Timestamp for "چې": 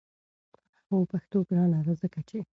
2.29-2.37